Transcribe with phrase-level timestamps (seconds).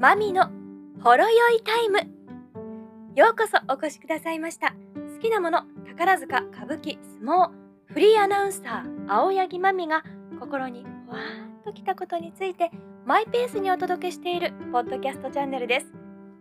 [0.00, 0.48] マミの
[1.02, 1.98] ほろ酔いタイム。
[3.16, 4.76] ようこそお越しくださいました。
[4.94, 7.50] 好きなもの宝塚歌舞伎相撲
[7.86, 10.04] フリーアナウンサー青柳まみが
[10.38, 12.70] 心にふわーっときたことについて
[13.06, 15.92] マイペースにお届けしているポッドキャストチャンネルです。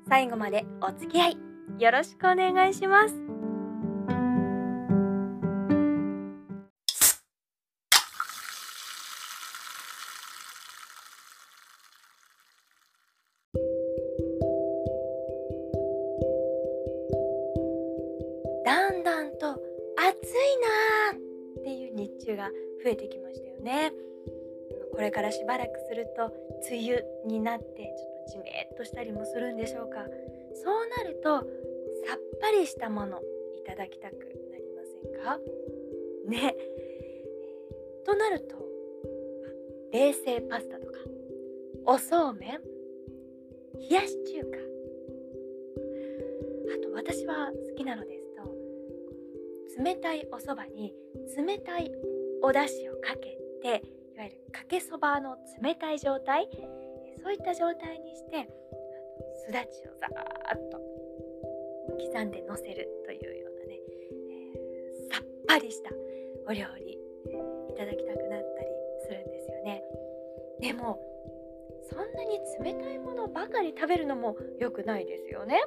[0.07, 1.37] 最後までお付き合い
[1.79, 3.15] よろしくお願いします。
[22.35, 22.51] が
[22.83, 23.93] 増えてきましたよね。
[24.91, 26.33] これからしばらくすると
[26.69, 27.93] 梅雨になって
[28.25, 30.05] ちょっとじめっとしたりもするんでしょうか。
[30.55, 31.39] そうなると
[32.07, 33.21] さっぱりしたもの
[33.55, 35.39] いただきたくなりませんか？
[36.27, 36.55] ね。
[38.05, 38.55] となると
[39.91, 40.99] 冷製パスタとか
[41.85, 44.57] おそうめん冷やし中華。
[46.73, 50.93] あと私は好きなのですと冷たいお蕎麦に
[51.37, 51.91] 冷たい
[52.41, 53.83] お出汁をかけて
[54.15, 56.47] いわゆるかけそばの冷たい状態
[57.23, 58.47] そういった状態にして
[59.45, 60.79] すだちをザーッと
[61.97, 63.79] 刻んでのせるというようなね、
[64.29, 65.89] えー、さっぱりした
[66.47, 68.67] お料理いただきたくなったり
[69.05, 69.83] するんですよね。
[70.59, 70.99] でも
[71.89, 75.61] そんなに冷たいものばかり食べるのも良くないですよね。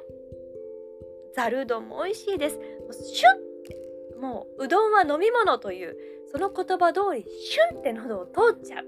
[1.35, 2.59] ざる丼も美味しいです。
[2.91, 3.77] シュンって
[4.17, 5.95] もううどんは飲み物という
[6.31, 8.85] その言葉通りシュンって喉を通っちゃう。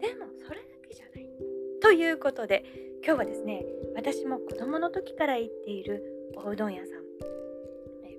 [0.00, 1.28] でもそれだけじゃない。
[1.82, 2.64] ということで
[3.04, 6.02] 今日はですね私も子供の時から行っている
[6.36, 7.00] おうどん屋さん。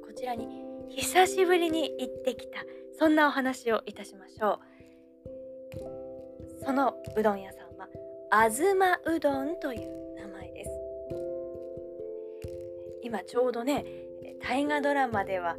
[0.06, 0.48] こちらに
[0.90, 2.64] 久しぶりに行ってきた
[3.00, 4.60] そんなお話をいたしましょ
[6.60, 6.64] う。
[6.64, 7.88] そのうどん屋さんは
[8.30, 10.70] あずまうどんという名前です。
[13.04, 13.84] 今ちょうどね
[14.44, 15.58] 大河ドラマでは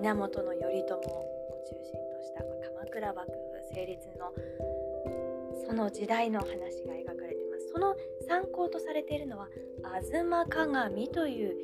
[0.00, 1.00] 源頼朝
[1.64, 4.32] 中心とした鎌倉幕府成立の
[5.66, 7.68] その時代の話が描かれています。
[7.72, 7.96] その
[8.28, 9.48] 参考とされているのは
[9.82, 11.56] 「吾妻鏡」という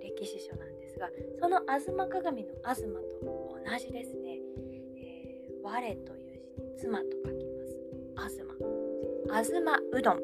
[0.00, 4.40] 歴史書なんですがその「吾妻鏡」の「吾妻」と同じですね
[4.96, 7.76] 「えー、我」という字に「妻」と書きます
[8.16, 8.54] 「吾妻」
[9.28, 10.22] 「吾妻うどん」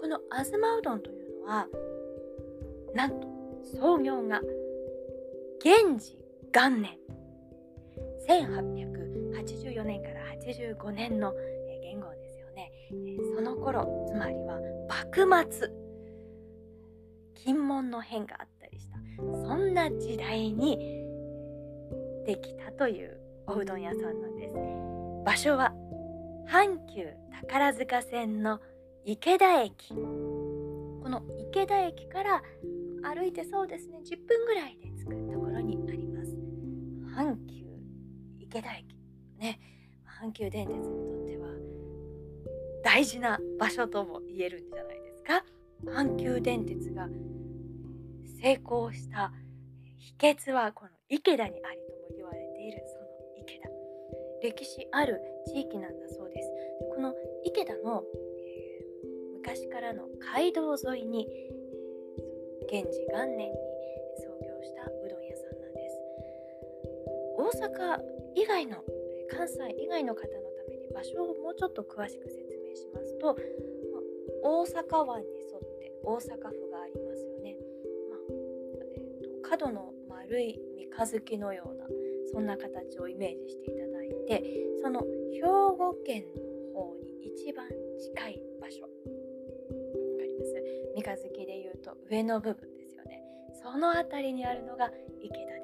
[0.00, 1.68] この「吾妻うどん」というのは
[2.94, 3.26] なんと
[3.64, 4.40] 創業が
[5.64, 6.18] 源氏
[6.52, 7.04] 元年。
[8.26, 11.32] 1884年から85年の
[11.82, 12.72] 元号ですよね。
[13.34, 14.58] その頃つまりは
[14.88, 15.68] 幕末
[17.34, 18.96] 金門の変があったりした。
[19.46, 20.78] そんな時代に
[22.26, 24.54] できたというおうどん屋さんなんです。
[25.24, 25.72] 場所は
[26.48, 27.08] 阪急
[27.42, 28.60] 宝塚線の
[29.04, 29.94] 池田駅。
[29.94, 32.42] この池田駅から
[33.02, 33.98] 歩いてそうですね。
[34.04, 35.14] 10分ぐらいで着く
[38.54, 38.84] 池田駅。
[39.40, 39.58] ね。
[40.22, 41.48] 阪急電鉄にとっては
[42.84, 45.44] 大事な場所とも言えるんじゃないですか。
[45.84, 47.08] 阪急電鉄が
[48.40, 49.32] 成功した
[49.98, 53.06] 秘訣はこの池田にありとも言われているその
[53.42, 53.68] 池田。
[54.40, 56.48] 歴史ある地域なんだそうです。
[56.94, 57.12] この
[57.44, 58.04] 池田の、
[58.38, 61.26] えー、昔からの街道沿いに
[62.70, 63.56] 源氏元年に
[64.22, 65.98] 創業したうどん屋さんなんです。
[67.36, 67.50] 大
[67.98, 68.84] 阪以外の
[69.30, 73.34] 関西以外の方のために場所をもうちょっと詳しく説明しますと、ま
[74.42, 77.56] 大阪湾に沿って大阪府がありますよね、
[78.10, 78.18] まあ
[78.94, 81.86] えーと、角の丸い三日月のような
[82.32, 84.42] そんな形をイメージしていただいて
[84.82, 85.00] その
[85.32, 86.24] 兵庫県
[86.74, 87.66] の方に一番
[87.98, 90.54] 近い場所分かります。
[90.94, 93.22] 三日月でいうと上の部分ですよね。
[93.62, 94.90] その辺りにあるのが
[95.22, 95.63] 池田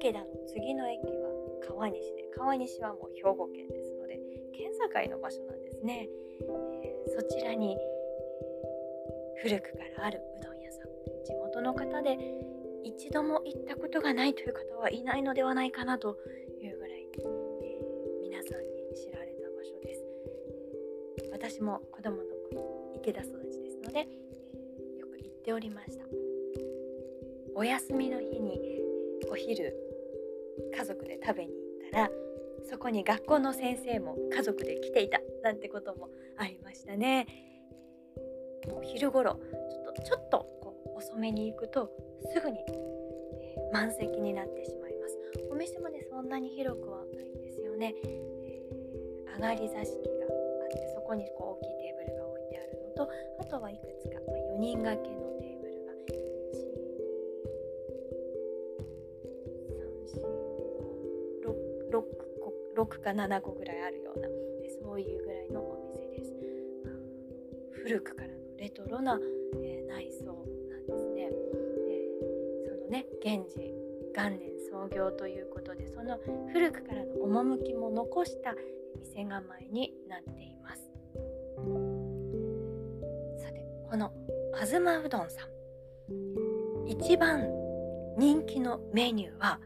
[0.00, 1.28] 池田の次の駅は
[1.66, 2.28] 川西で。
[2.36, 4.20] 川西はもう兵庫県ですので
[4.54, 6.08] 県境の場所なんですね、
[6.84, 7.76] えー、そちらに
[9.42, 10.84] 古くからあるうどん屋さん。
[11.24, 12.16] 地元の方で
[12.84, 16.16] 一度も行ったことがないという方はいないのではないかなと
[16.62, 20.04] いうぐらい、えー、皆さんに知られた場所です。
[21.32, 24.06] 私も子供の頃池田育ちですので、
[24.54, 26.04] えー、よく行っておりました。
[27.56, 28.60] お休みの日に
[29.28, 29.87] お昼
[30.78, 31.58] 家族で食べに行
[31.88, 32.10] ったら
[32.70, 37.26] そこに学校の先生も家族で来ていたなんてこともありましたね。
[38.68, 41.90] もう昼頃ちょっとちょっとこう遅めに行くと
[42.32, 45.18] すぐに、えー、満席になってしまいます。
[45.50, 47.94] お店もねそんなに広くはないんですよね。
[48.04, 53.10] えー、上がり座敷があってそこにこう大きいテーブルが置いてあるのと
[53.40, 55.17] あとはいくつか、まあ、4人掛け
[62.88, 64.28] 6, か7個ぐらいあるような
[64.82, 66.34] そういうぐらいのお店です。
[67.72, 69.18] 古くからのレトロな、
[69.62, 71.30] えー、内装なんですね。
[71.30, 71.98] で
[72.66, 73.78] そのね源氏
[74.14, 76.18] 元年創業ということでその
[76.52, 78.54] 古くからの趣も残した
[78.96, 80.82] 店構えになっています
[83.42, 84.12] さてこの
[84.54, 85.48] 東うどんさん
[86.88, 87.48] 一番
[88.18, 89.60] 人気のメニューは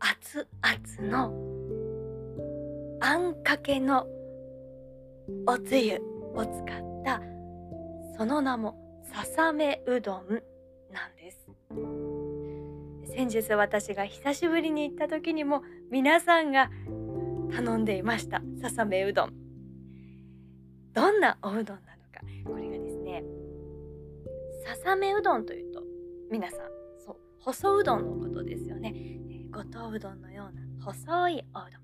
[0.00, 1.32] 熱々の
[3.00, 4.06] あんかけの
[5.46, 6.00] おつゆ
[6.34, 7.20] を使った
[8.16, 8.76] その名も
[9.12, 10.42] ささめうどん
[10.92, 11.50] なんです。
[13.12, 16.70] 先日私が久しぶりに行った時にも皆さんが
[17.52, 19.34] 頼んでいましたささめうどん。
[20.94, 22.20] どんなおうどんなのか。
[22.44, 23.22] これがですね
[24.64, 25.82] ささめうどんというと
[26.30, 26.60] 皆さん
[27.04, 28.69] そう細うどんのことです、
[29.60, 31.82] 五島うどんのような細いおうどん。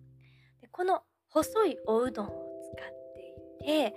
[0.62, 2.30] でこの細いおうどんを
[2.74, 3.34] 使って
[3.64, 3.94] いて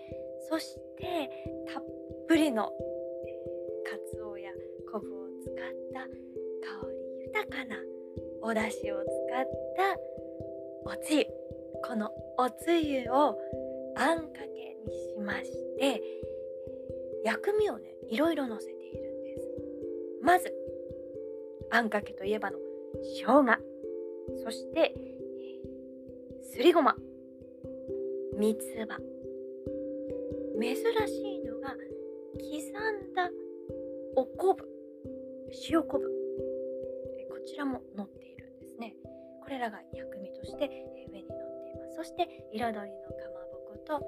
[0.49, 1.29] そして
[1.73, 1.83] たっ
[2.27, 2.71] ぷりの、か
[4.13, 4.51] つおや
[4.91, 5.55] 昆布を使っ
[5.93, 7.77] た香り豊かな
[8.41, 9.07] お出汁を使
[9.41, 9.47] っ
[9.77, 11.25] たおつゆ
[11.87, 13.37] このおつゆを
[13.95, 16.01] あんかけにしまして
[17.23, 19.47] 薬味をねいろいろのせているんです。
[20.21, 20.53] まず
[21.71, 22.57] あんかけといえばの
[23.03, 23.68] 生姜。
[24.43, 24.93] そして
[26.43, 26.95] すりごま。
[28.37, 28.97] 三つ葉。
[30.59, 33.29] 珍しいのが刻んだ
[34.15, 34.65] お昆布。
[35.69, 36.19] 塩昆布。
[37.49, 38.93] ちらも載っているんですね。
[39.41, 41.95] これらが薬味として上に載っています。
[41.95, 43.99] そして彩りのかまぼこと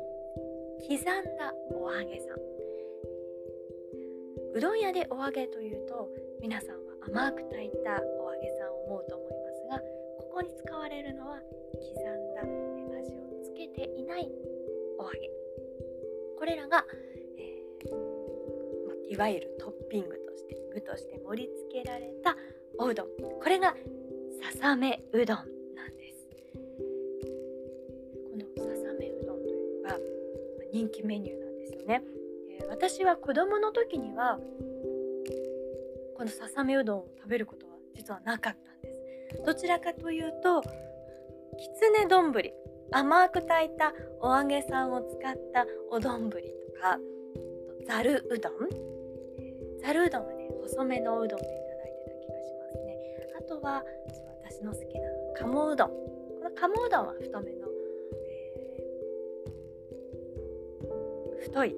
[0.88, 1.06] 刻ん
[1.38, 2.38] だお揚げさん。
[4.54, 6.08] うどん屋でお揚げというと
[6.40, 9.21] 皆さんは甘く炊いたお揚げさんを思うと
[10.42, 11.46] に使われるのは刻
[12.02, 12.42] んだ
[13.00, 14.30] 味をつけていない
[14.98, 15.30] お揚げ。
[16.38, 16.86] これらが、
[17.38, 22.36] えー、いわゆるトッピングとして具として盛り付けられた
[22.78, 23.08] おうどん。
[23.42, 23.76] これが
[24.52, 25.46] ささめうどんなん
[25.98, 26.28] です。
[28.32, 29.98] このささめうどんというのが
[30.74, 32.02] 人気メニューなんですよね、
[32.60, 34.40] え私は子供の時には
[36.18, 38.91] このささめうどんを食べることは実はなかったんです。
[39.45, 40.68] どちらかというとき
[41.78, 42.33] つね丼
[42.92, 46.38] 甘く炊いたお揚げさんを使ったお丼と
[46.81, 47.00] か
[47.88, 48.54] ざるうどん。
[49.81, 52.98] ざるうどんはね細めのうどんでいただいてた気がしますね。
[53.39, 53.83] あとは
[54.44, 55.89] 私の好きな鴨うどん。
[55.89, 55.95] こ
[56.44, 57.68] の鴨うどんは太めの、
[61.39, 61.75] えー、太い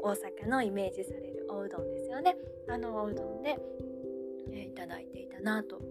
[0.00, 2.36] 大阪のイメージされるおうどんですよね。
[2.68, 3.58] あのおうどんで、
[4.50, 5.86] えー、いただいていたなと思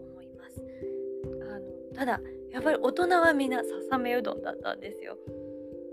[1.95, 2.19] ただ
[2.51, 5.17] やっぱり大人はみんなささめうどんだったんですよ。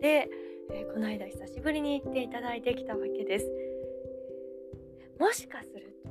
[0.01, 0.29] で、
[0.71, 3.47] えー、この間久しぶりに行っていただいてきたわけです。
[5.19, 6.11] もしかすると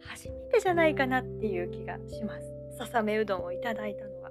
[0.00, 2.76] 初めてじゃないかなっていう気がします。
[2.78, 4.30] ささめうどんをいただいたのは。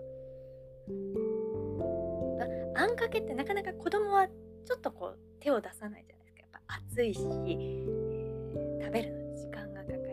[2.75, 6.39] あんかけってなかなか子供はちょっとこう手を出さないじゃないですか。
[6.41, 6.61] やっぱ
[6.91, 10.05] 暑いし、えー、食べるのに時間がかかるし、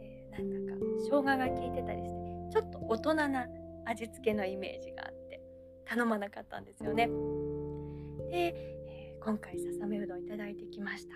[0.00, 3.46] えー、なんだか生姜が効いてたりしてちょっと大人な
[3.86, 5.40] 味付けのイメージがあって
[5.84, 7.06] 頼まなかったんですよね。
[7.06, 8.54] で、
[8.90, 11.14] えー、今回ささめうどんいただいてきました。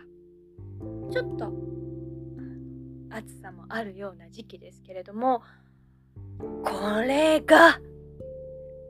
[1.12, 1.52] ちょっと
[3.10, 5.42] 暑さもあるような時期ですけれども
[6.38, 7.78] これが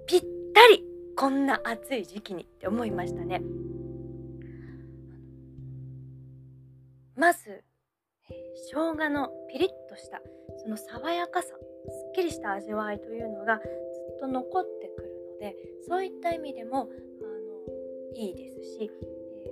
[0.07, 0.21] ぴっ
[0.55, 0.85] たり
[1.17, 3.43] こんな暑い時期にって思いましたね。
[7.17, 8.35] まず、えー、
[8.73, 10.21] 生姜のピリッとした
[10.63, 11.49] その爽やかさ。
[12.11, 13.63] っきりした味わいというのがず
[14.17, 19.47] っと残ってくるのでそういった意味でもあのいいですし、え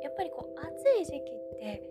[0.00, 1.82] ー、やっぱりこう暑い時期って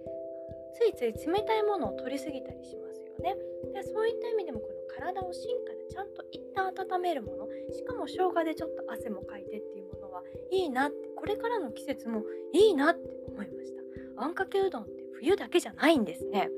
[0.74, 3.36] ついつい冷たいものを取りすぎたりしますよね。
[3.74, 10.22] でそういった意味でもこの体を芯からちゃんと一旦温めるものしかも生姜でちょっと汗もかいてっていうものは
[10.52, 12.24] いいなってこれからの季節も
[12.54, 13.82] いいなって思いました。
[14.22, 16.50] あんかけうどんって冬だけじゃないんですね。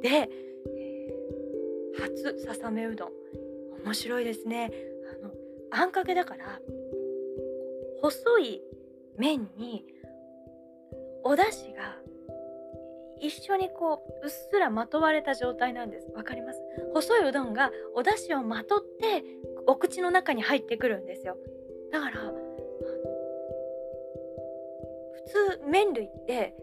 [0.00, 0.28] で、
[1.98, 3.10] 初ささめうどん。
[3.84, 4.72] 面白いですね。
[5.20, 5.32] あの
[5.70, 6.60] あんかけだから
[8.00, 8.62] 細い
[9.18, 9.84] 麺に
[11.22, 11.96] お出汁が
[13.20, 16.10] 一緒にこううっすらまとわれた状態なんです。
[16.14, 16.60] わかります？
[16.92, 19.22] 細いうどんがお出汁をまとって
[19.66, 21.36] お口の中に入ってくるんですよ。
[21.92, 22.32] だからあの
[25.26, 26.54] 通麺類って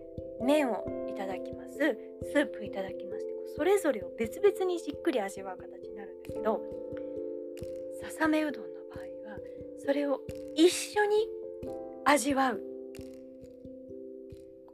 [0.41, 1.97] 麺をいただきます。
[2.31, 3.10] スープいただきます。
[3.55, 6.61] それぞれを別々にじっくり味わう形になるんですけど
[8.01, 8.99] ささめうどんの場合
[9.31, 9.37] は
[9.85, 10.21] それを
[10.55, 11.27] 一緒に
[12.05, 12.61] 味わう。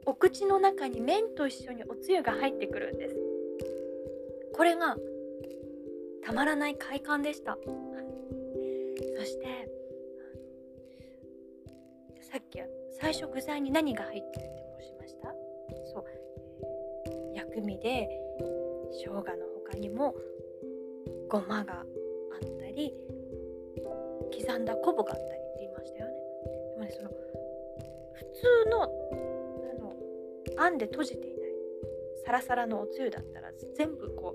[0.06, 3.16] お口の中に麺と一緒におつゆが入ってくるんです。
[4.54, 4.96] これが
[6.24, 7.58] たまらない快感でした。
[9.18, 9.68] そして
[12.22, 12.58] さっき
[12.98, 15.34] 最初具材に何が入ってるって申しました？
[15.92, 16.04] そう。
[17.34, 18.08] 薬味で
[18.92, 19.22] 生姜の
[19.70, 20.14] 他にも
[21.28, 22.94] ごまがあったり
[24.34, 26.12] 刻んだ昆布があったりって言いましたよね。
[26.72, 28.86] でもねその普通のあ
[29.80, 29.96] の
[30.56, 31.50] あんで閉じていない
[32.24, 34.34] サラサラのおつゆだったら全部こ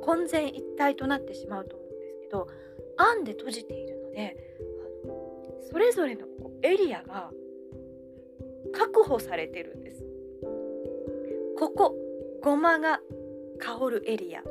[0.00, 2.46] う混然一体となってしまうと思うんですけど
[2.96, 4.36] あんで閉じているので
[5.04, 5.14] あの
[5.70, 7.30] それぞれのこうエリアが
[8.72, 10.04] 確保されてるんです。
[11.56, 11.94] ここ
[12.42, 13.00] ごまが
[13.58, 14.42] 香るエリア。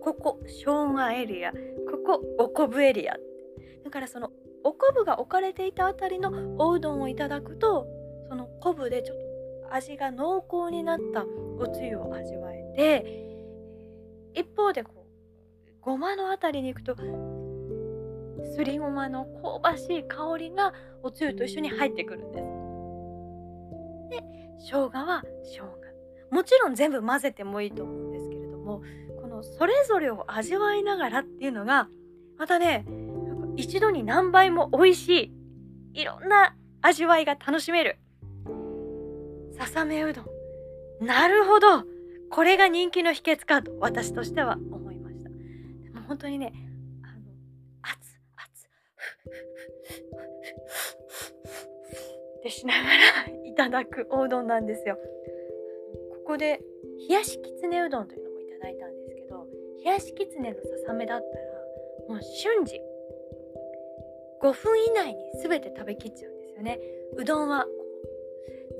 [0.00, 1.52] ここ生姜エリア。
[1.52, 1.58] こ
[2.04, 3.16] こお昆布エリア。
[3.84, 4.30] だからその
[4.64, 7.86] お昆布が置かれていたあたりのおうどんをいただくと
[8.28, 9.16] その昆布でちょっ
[9.68, 11.24] と味が濃厚になった
[11.58, 12.62] おつゆを味わえ
[14.34, 15.02] て一方でこう
[15.80, 16.94] ごまのあたりに行くと
[18.54, 22.44] すりごまの香ばしい香りがおつゆと一緒に入ってくるんです。
[24.10, 24.22] で
[24.58, 25.66] 生姜は生姜。
[26.30, 28.41] もちろん全部混ぜてもいいと思うんですけど。
[28.62, 28.82] も
[29.20, 31.88] このそれぞれを味わいながらっていうのが
[32.38, 32.86] またね
[33.56, 35.32] 一度に何倍も美味し
[35.94, 37.98] いいろんな味わいが楽しめる。
[39.52, 41.06] ささめうどん。
[41.06, 41.84] なるほど。
[42.30, 45.28] これが人気の秘訣かと私としては思いました。
[45.28, 46.52] でも本当にね
[47.02, 47.20] あの
[47.82, 48.66] 熱熱
[52.38, 52.96] ってしながら
[53.44, 54.96] いただくおうどんなんですよ
[56.24, 56.60] ここで
[57.08, 58.21] 冷やしきつねうどんという
[59.84, 62.80] 冷やしきつねのささめだったらもう瞬時。
[64.42, 66.80] 5分以内に全て食べきっちゃうんですよね。
[67.16, 67.70] うどんはこ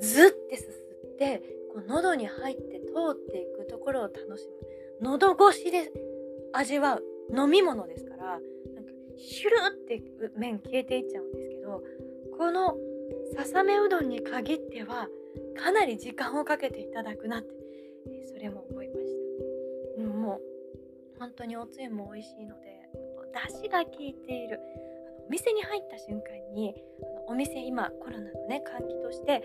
[0.00, 0.70] うズッてすす
[1.14, 1.38] って
[1.72, 5.08] こう喉に入って通っていくところを楽しむ。
[5.08, 5.90] 喉越しで
[6.52, 7.02] 味わう
[7.36, 10.02] 飲み物ですからなんかシュルって
[10.36, 11.82] 麺消えていっちゃうんですけど
[12.36, 12.76] この
[13.36, 15.08] ささめうどんに限っては
[15.56, 17.48] かなり時間をかけていただくなって、
[18.26, 18.81] それも思いました、うん、もう
[21.22, 22.90] 本当におつゆも美味しいので
[23.48, 24.58] 出汁が効いている。
[25.06, 29.40] あのお店に入った瞬間にあのお店今コロナのね換気として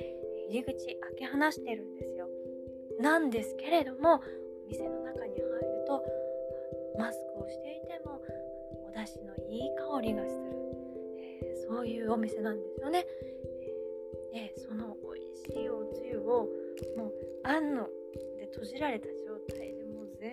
[0.50, 2.28] 入り口開け放してるんですよ。
[3.00, 6.04] なんですけれどもお店の中に入ると
[6.98, 8.24] マスクをしていても
[8.88, 10.46] お出汁のいい香りがする、
[11.20, 13.06] えー、そういうお店なんですよね、
[14.34, 16.50] えー、でその美味しいおつゆを
[16.98, 17.88] もうあんの
[18.40, 20.32] で閉じられた状態でもう全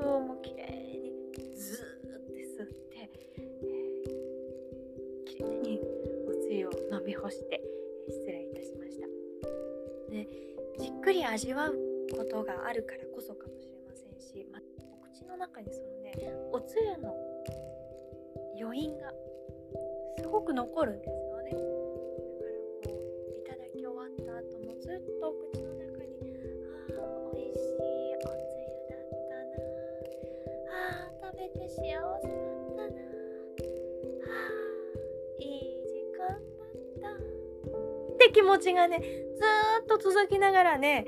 [0.00, 0.85] 部をもうきれ
[7.30, 9.06] ゆを飲み干して、え、失礼いたしました。
[10.10, 10.28] で
[10.78, 11.74] じっくり味わう
[12.16, 16.12] ことがあるからこそかもしれませんし、ま、お口の中にそのね
[16.52, 17.14] おつゆの
[18.60, 19.10] 余韻が
[20.18, 21.50] すごく残るんですよね。
[21.50, 22.94] だからこ
[23.34, 26.14] ういただき終わった後もずっと口の中に
[26.94, 29.50] ああ美味しいおつゆだったな
[30.70, 31.76] ああ食べて幸
[32.22, 32.45] せだ
[38.26, 39.04] って気持ちがねず
[39.82, 41.06] っと続きながらね、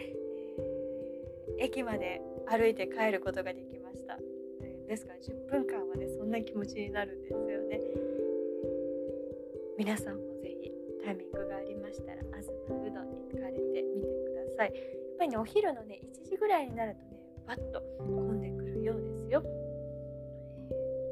[1.59, 4.19] 駅まで歩いて帰ることができました、
[4.63, 7.81] え、ですから10分間はねそんな気持ちになるんですよね。
[9.79, 10.73] 皆さんもぜひ
[11.05, 14.75] タイミングがありましたら東うどんに行かれてみてください。
[14.75, 14.83] やっ
[15.19, 19.43] ぱりねお昼のね1時ぐらいになるとねバッと混んでくるようですよ、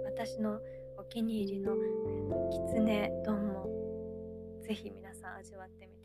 [0.05, 0.61] 私の
[0.99, 1.75] お気に入りの、
[2.51, 3.67] きつね丼も
[4.63, 5.96] ぜひ皆さん味わってみてください。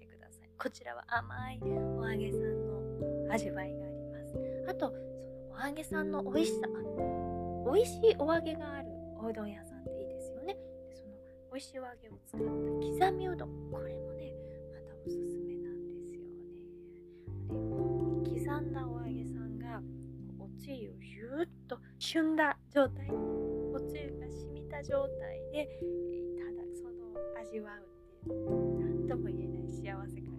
[0.61, 4.37] こちらは甘いお揚げさんの味わいがあります。
[4.69, 4.99] あとその
[5.59, 6.67] お揚げさんの美味しさ。
[7.65, 8.89] 美味しいお揚げがある
[9.19, 10.55] おうどん屋さんっていいですよね。
[10.93, 11.13] その
[11.51, 13.71] 美味しいお揚げを使った刻みうどん。
[13.71, 14.35] これもね
[14.71, 16.37] またおすすめなんですよね。
[18.29, 19.81] 刻んだお揚げさんが
[20.37, 25.67] おつゆをひゅっと旬だ状態おつゆが染みた状態で
[26.37, 27.17] ただその
[27.49, 30.30] 味わうっていう何とも言えない幸せ感。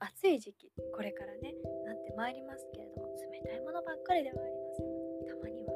[0.00, 1.54] 暑い時期これからね
[1.84, 4.86] なってまいりますけれども冷たいものばっかりではありません。
[5.28, 5.72] たまには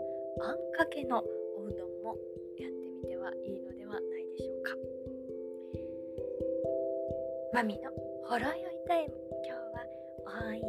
[0.48, 1.22] あんかけの
[1.58, 2.16] おうどんも
[2.58, 4.72] やってみてはいいのではないでしょうか。
[7.52, 7.90] マミの
[8.24, 9.14] ほろ酔いタイム。
[9.44, 9.84] 今日は
[10.48, 10.64] おいし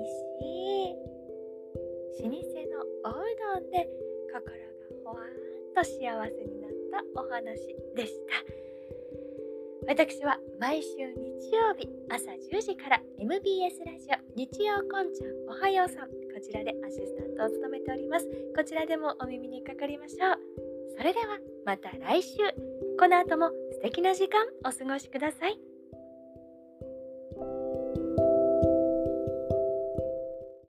[0.91, 0.95] い
[2.21, 3.23] 老舗のおう
[3.59, 3.87] どんで
[4.31, 4.59] 心が
[5.05, 8.64] ほわーっと幸せになったお話でした。
[9.87, 16.07] 私は毎週日曜日朝10時から MBS ラジオ日曜こんちゃんおはようさん。
[16.07, 18.27] こちらでアシスタントを務めております。
[18.55, 20.39] こちらでもお耳にかかりましょう。
[20.97, 22.37] それではまた来週。
[22.99, 25.59] この後も素敵な時間お過ごしください。